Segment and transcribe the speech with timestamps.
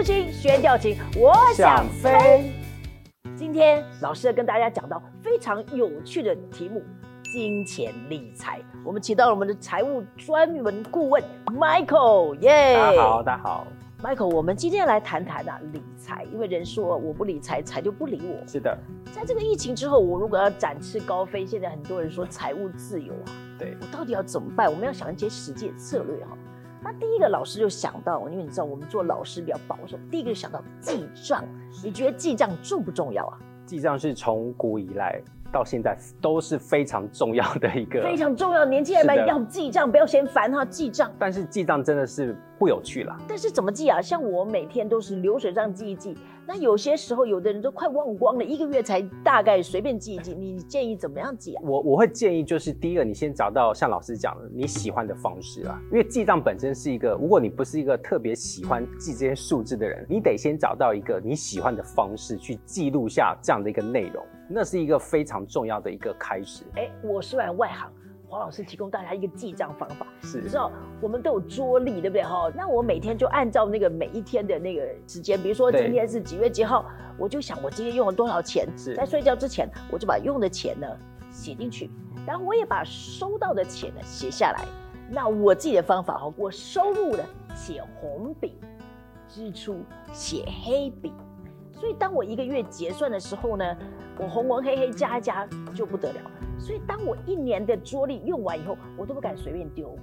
[0.00, 2.50] 竖琴，学调琴，我想飞。
[3.36, 6.82] 今天老师要跟大家讲到非常有趣的题目——
[7.30, 8.62] 金钱理财。
[8.82, 12.76] 我们请到了我们的财务专门顾问 Michael，耶！
[12.76, 13.66] 大家好，大家好。
[14.02, 18.46] Michael，我们今天来谈谈啊理财，因为人说我不理财，财就不理我。
[18.48, 18.74] 是的，
[19.12, 24.66] 在这个疫情之后，我如果要展翅高飞，现在很多人说财务自由啊，对，我到底要怎么办？
[24.66, 26.38] 我们要想一些实际的策略哈。
[26.82, 31.44] 那第一个老师就想到，因为你知道我们做老师比较保守，第一个就想到记账。
[31.84, 33.38] 你觉得记账重不重要啊？
[33.66, 35.20] 记账是从古以来
[35.52, 41.12] 到现在都是非常重要的一个，非常重要，年轻人们要记账，不要嫌烦哈，记账。
[41.18, 43.16] 但是记账真的是不有趣了。
[43.26, 44.02] 但是怎么记啊？
[44.02, 46.14] 像我每天都是流水账记一记，
[46.46, 50.34] 那有些时候有的人都快忘光了，一个月才大概随便记一记。
[50.38, 51.62] 你建议怎么样记啊？
[51.64, 66.64] 我我会建议就是第一个，你先找到像老师讲的你喜欢的方式啊，因为记账本身是一个，如果你不是一个特别喜欢记这些数字的人，你得先找到一个你喜欢的方式去记录下这样的一个内容，那是一个非常重要的一个开始。
[66.76, 67.90] 哎，我是玩外行，
[68.30, 70.06] 黄老师提供大家一个记账方法。
[70.22, 72.48] 是你知道我们都有桌历，对不对哈？
[72.54, 76.86] 那我每天就按照那个每一天的那个时间，比如说今天是几月几号，
[77.18, 80.86] 我就想我今天用了多少钱，在睡觉之前我就把用的钱呢
[81.32, 81.90] 写进去，
[82.24, 84.64] 然后我也把收到的钱呢写下来。
[85.10, 88.54] 那我自己的方法哈，我收入呢写红笔，
[89.26, 91.12] 支出写黑笔。
[91.80, 93.64] 所以当我一个月结算的时候呢，
[94.18, 96.20] 我红红黑黑加一加就不得了。
[96.58, 99.98] 所以当我一年的桌历用完以后，我都不敢随便丢，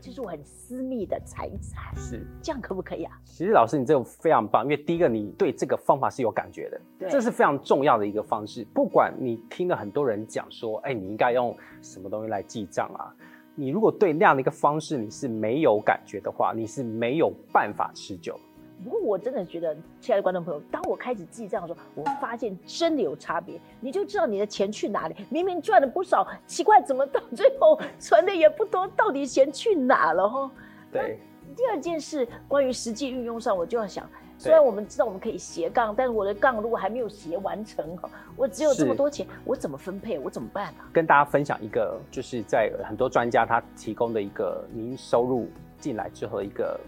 [0.00, 3.12] 这是我很私密的财产，是，这样可不可以啊？
[3.22, 8.66] 其实老师你这个非常棒，因为第一个你对这个方法是有感觉的，对这是非常重要的一个方式。
[8.74, 13.14] 不管你听了很多人讲说，哎，你应该用什么东西来记账啊，
[13.54, 18.36] 你如果对那样的一个方式你是没有感觉的话，你是没有办法持久。
[18.82, 25.14] 不过我真的觉得，亲爱的观众朋友，当我开始记账的时候，我发现真的有差别，你就知道你的钱去哪里。
[25.28, 30.50] 明明赚了不少，奇怪，怎么到最后存的也不多，到底钱去哪了哈？
[30.90, 31.18] 对，
[31.54, 34.08] 第二件事，关于实际运用上，我就要想，
[34.38, 40.18] 虽然我们知道我们可以斜杠，但是我的杠如果还没有斜完成哈，我只有这么多钱，我怎么分配？
[40.18, 40.88] 我怎么办啊？
[40.92, 45.48] 跟大家分享一个，就是在很多专家他提供的一个您收入
[45.78, 46.80] 进来之后的一个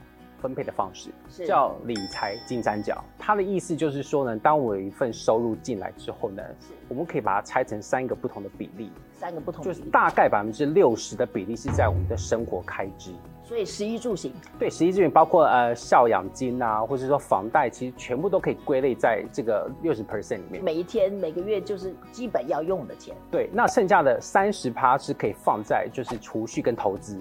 [0.42, 3.03] 分配的方式，是叫理财金三角。
[3.16, 6.42] 它的意思就是说呢，当我有一份收入进来之后呢，
[6.88, 13.12] 我们可以把它拆成三个不同的比例，三个不同就是，大概百分之六十的比例是在我们的生活开支。
[13.44, 20.62] 所以食衣住行对，食衣住行包括呃孝养金啊，或者说房贷，其实全部都可以归类在这个六十 percent 里面。
[20.64, 23.14] 每一天每个月就是基本要用的钱。
[23.31, 27.20] 对，那剩下的三十趴是可以放在就是储蓄跟投资。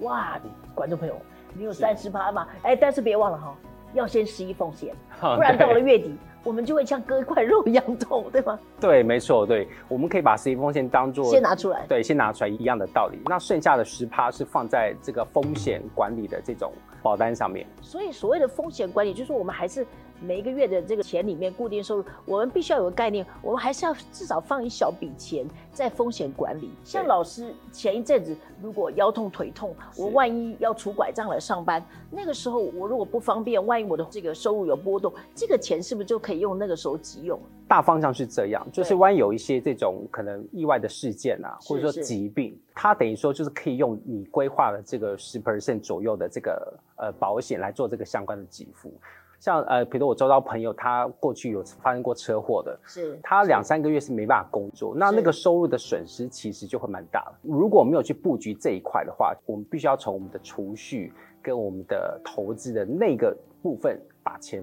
[0.00, 0.38] 哇，
[0.74, 1.16] 观众朋友，
[1.54, 2.46] 你有是三十趴嘛？
[2.62, 3.54] 哎，但是别忘了哈，
[3.94, 8.58] 要先十一奉献，不不然到了月底，我们就会像割一块肉一样痛，对吗？
[8.80, 11.84] 对，没错，对，我们可以把十一风险当做先拿出来。
[11.88, 13.18] 对，先拿出来一样的道理。
[13.26, 16.72] 那剩下的十趴是放在这个风险管理的这种
[17.02, 17.66] 保单上面。
[17.80, 19.86] 所以所谓的风险管理，就是我们还是
[20.20, 26.70] 每一个月的这个钱里面固定收入，我们必须要有个概念，我们还是要至少放一小笔钱在风险管理。
[26.84, 37.38] 像老师前一阵子如果腰痛腿痛，我万一要拄拐杖来上班，那个时候我如果不方便，万一我的这个收入有波动，这个钱是不是就可以用那个时候急用？
[37.68, 48.90] 大方向是这样，就是对万一有一些这种可能意外的事件啊，或者说疾病，它等于说就是可以用你规划的这个十 percent 左右的这个呃保险来做这个相关的给付。
[49.38, 57.38] 像呃，比如我周遭朋友，他过去有发生过车祸的，是他两三个月是没办法工作，那那个收入的损失其实就会蛮大的。
[57.42, 64.62] 如果没有去布局这一块的话，我们必须要从我们的储蓄跟我们的投资的那个部分把钱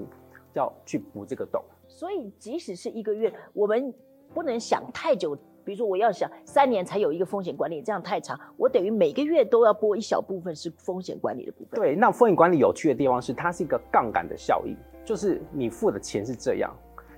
[0.54, 1.64] 要去补这个洞。
[1.88, 3.94] 所以即使是一个月，我们
[4.34, 5.38] 不能想太久。
[5.66, 11.80] 比如说，我要想三年才有一个风险管理，这样太长，我等于每个月都要拨一小部分是风险管理的部分。
[11.80, 16.74] 对，那风险管理有趣的地方是，它是一个杠杆的效应，就是你付的钱是这样，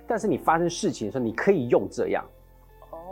[0.06, 2.24] 但是你发生事情的时候，你可以用这样。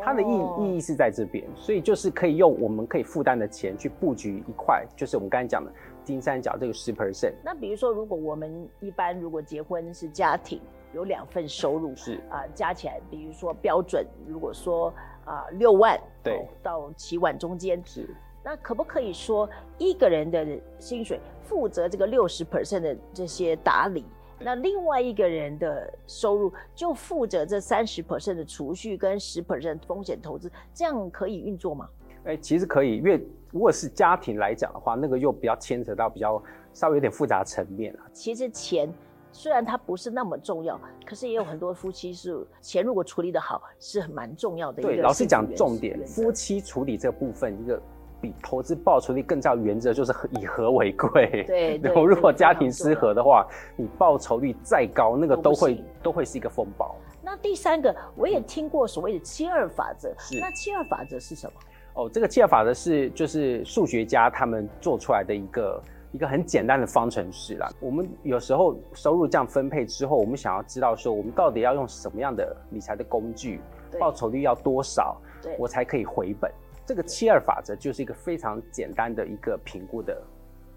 [0.02, 5.72] 它的意哦意义是在这边，所以就是可以用我们可以负担的钱去布局一块，就是我们刚才讲的
[6.04, 10.60] 金三角这个十 percent 那比如说，如果我们一般如果结婚是家庭，
[10.92, 14.92] 有两份收入是啊、加起来，比如说标准，如果说
[15.26, 18.08] 啊六、万，对哦到七万中间，是
[18.42, 19.46] 那可不可以说
[19.76, 20.46] 一个人的
[20.78, 24.04] 薪水负责这个六十 percent 的这些打理？
[24.38, 31.88] 那另外一个人的收入就负责这三十 percent 的储蓄跟十 percent 风险投资，这样可以运作吗？
[32.24, 36.42] 哎、其实可以，因为如果是家庭来讲的话，那个又比较牵扯到比较
[36.72, 38.06] 稍微有点复杂层面啊。
[38.12, 38.92] 其实钱
[39.32, 44.82] 虽然它不是那么重要，可是也有很多夫妻是钱如果处理的好，是很蛮重要的。
[44.82, 47.80] 对，老实讲，重点夫妻处理这部分，一个
[48.18, 51.44] 比投资报酬率更重要原则就是以和为贵。
[51.46, 53.46] 对， 然后如果家庭失和的话，
[53.76, 56.96] 你报酬率再高，那个都会都会是一个风暴。
[57.22, 61.52] 那第三个，我也听过所谓的七二法则，那七二法则是什么？
[61.94, 65.82] 哦，这个七二法则是就是数学家他们做出来的一个。
[66.16, 67.68] 一个很简单的方程式啦。
[67.78, 73.60] 我们有时候收入这样分配之后，我们想要知道说，我们到底要用什么样的理财的工具，
[74.00, 75.20] 报酬率要多少，
[75.58, 76.50] 我才可以回本。
[76.86, 80.18] 这个七二法则就是一个非常简单的一个评估的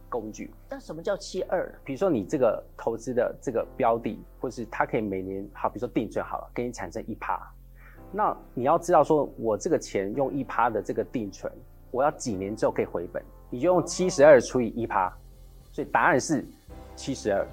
[0.09, 0.53] 工具。
[0.69, 1.73] 那什么叫七二？
[1.85, 7.39] 比如说你这个投资的这个标的，或是它可以每年好，比如说定存好了，给你产生一趴。
[8.11, 11.49] 那你要知道说，我这个钱用一趴的这个定存，
[11.91, 13.23] 我要几年之后可以回本？
[13.51, 15.15] 你就用七十二除以一趴。
[15.79, 16.43] 所以答案是
[16.93, 17.47] 七十二，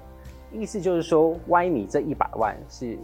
[0.51, 2.97] 意思就是说，万一你这一百万是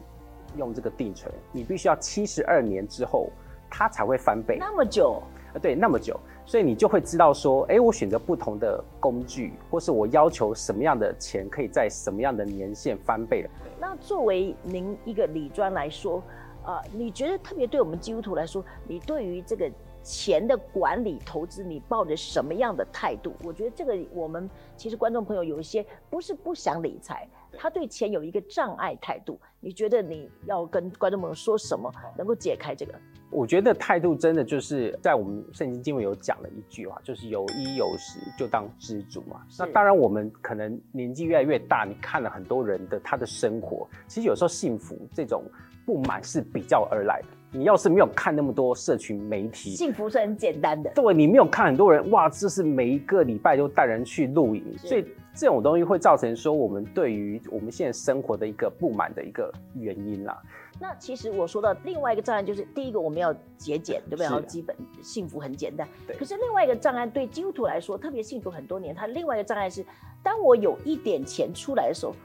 [0.57, 3.29] 用这个定存，你必须要七十二年之后，
[3.69, 4.57] 它才会翻倍。
[4.59, 5.23] 那么久？
[5.53, 6.19] 啊，对，那么久。
[6.45, 13.49] 所以你就会知道说，哎，我选择不同的工具，或是我要求什么样的钱可以在什么样的年限翻倍了。
[13.79, 16.21] 那作为您一个理专来说，
[16.65, 19.71] 啊，你觉得特别对我们基督徒来说，你对于这个？
[20.03, 23.33] 钱的管理投资，你抱着什么样的态度？
[23.43, 27.27] 我觉得这个我们其实观众朋友有一些不是不想理财，
[27.57, 29.39] 他对钱有一个障碍态度。
[29.61, 32.93] 你觉得你要跟观众朋友说什么，能够解开这个？
[33.29, 39.41] 我觉得态度真的就是在我们圣经经文有讲了一句话，就是有衣有食就当知足嘛。
[39.57, 45.43] 那当然，我们可能年纪越来越大，你看了很多人的他的生活，其实有时候幸福这种
[45.85, 47.27] 不满是比较而来的。
[47.55, 50.91] 你要是没有看那么多社群媒体，幸福是很简单的。
[50.95, 55.05] 对，你没有看很多人哇，这是每一个礼拜都带人去露营，所以
[55.35, 60.35] 这种东西会造成说我们对于我们现在生活的一个不满的一个原因啦。
[60.79, 64.23] 那其实我说到另外一个障碍，就是第一个我们要节俭，对不对？
[64.25, 65.87] 然后基本幸福很简单。
[66.07, 66.15] 对。
[66.15, 69.85] 可是另外一个障碍对基督徒来说，特别幸福很多年，他另外一个障碍是，
[70.23, 72.15] 当我有一点钱出来的时候。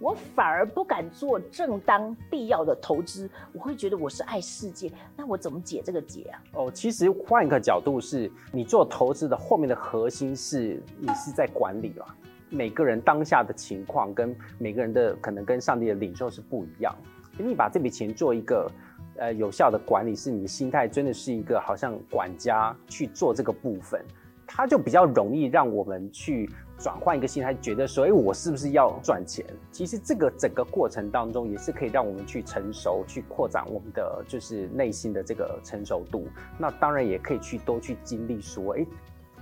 [0.00, 6.40] 我反而不敢做正当必要的投资，我会觉得我是爱世界，那我怎么解这个结啊？
[6.52, 12.06] 哦，其实换一个角度是，你做投资的后面的核心是你是在管理了。
[12.48, 16.94] 每个人当下的情况跟每个人的可能跟上帝的领受是不一样。
[17.36, 18.70] 你把这笔钱做一个
[19.16, 24.00] 呃有效的管理，是你的心态真的是一个好像管家去做这个部分。
[24.46, 29.44] 它就比较容易让我们去转换一个心态，觉得说，哎，我是不是要赚钱？
[29.72, 36.28] 其实这个整个过程当中，也是可以让我们去成熟，去扩展我们的就是内心的这个成熟度。
[36.56, 38.86] 那当然也可以去多去经历说，哎，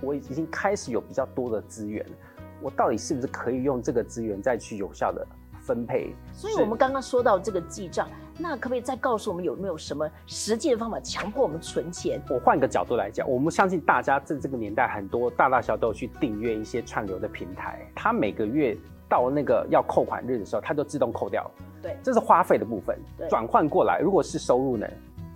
[0.01, 2.03] 我已经开始有比较多的资源，
[2.59, 5.27] 我到底是不是可以用这个资源再去有效的？
[5.67, 12.21] 分配，所以我们刚刚说到这个记账，那可不可以再告诉我们有没有什么实际的方法强迫我们存钱？
[12.29, 18.77] 我换个角度来讲，我们相信大家在这个年代，很多大大小小都有去订阅一些串流的平台，它每个月
[19.09, 21.51] 到那个要扣款日的时候，它就自动扣掉。
[21.81, 22.97] 对，这是花费的部分。
[23.29, 24.87] 转换过来，如果是收入呢，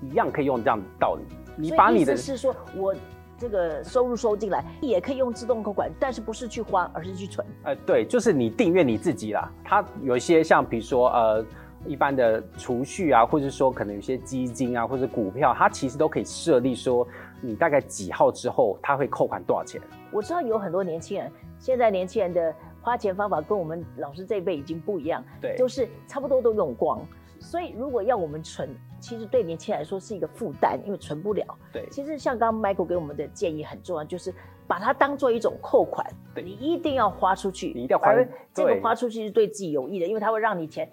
[0.02, 1.24] 一样可以用这样的道理。
[1.58, 2.96] 你把你的是说我。
[3.42, 7.44] 这个收入收进来也可以用自动扣款，但是不是去花，而是去存。
[7.64, 9.52] 呃，对，就是你订阅你自己啦。
[9.64, 11.44] 它有一些像比如说呃
[11.88, 17.08] 一般的储蓄啊，或者说可能有些基金啊，或者股票，它其实都可以设立说
[17.42, 19.82] 你大概几号之后它会扣款多少钱。
[20.12, 27.02] 我知道有很多年轻人，现在年轻人的花钱方法跟我们老师这一辈已经不一样，对，都是差不多都用光。
[27.42, 28.70] 所以，如果要我们存，
[29.00, 31.44] 其实对年轻人来说是一个负担，因为存不了。
[31.74, 34.34] 对，其实像刚刚 Michael 给我们的建议很重要，就是
[34.68, 36.06] 把它当做一种扣款，
[36.36, 38.10] 你一定要花出去，你一定要花。
[38.10, 40.88] 而这个花出去是对自己有益的，因为它会让你钱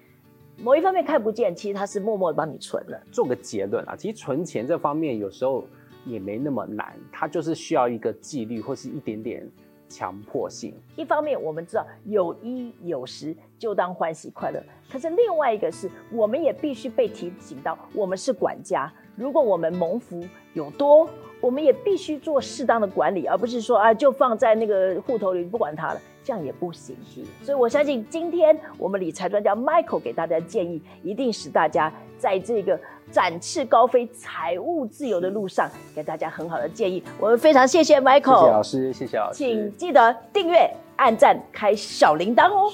[0.56, 2.98] 某一方面看不见，其实它是默默的帮你存了。
[3.12, 5.64] 做个结论啊，其实存钱这方面有时候
[6.06, 9.46] 也没那么难，它就是需要一个纪律或是一点点。
[9.88, 21.09] 强迫性，一方面我们知道有衣有食就当欢喜快乐，可是另外一个是我们也必须被提醒到，我们是管家，如果我们蒙福有多，
[21.40, 26.95] 我们也必须做适当的管理，而不是说啊就放在那个户头里不管它了，这样也不行。
[27.42, 32.78] 所以我相信今天我们理财专家 Michael 给大家建议，一定使大家在这个。
[33.10, 37.02] 展翅高飞、财务自由的路上，给大家很好的建议。
[37.18, 42.70] 我们非常谢谢 Michael，谢谢老师，谢谢老师，请记得订阅、按赞、开小铃铛哦。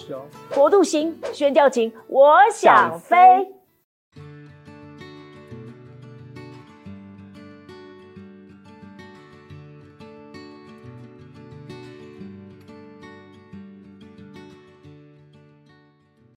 [0.55, 3.17] 国度星宣调情，我想飞。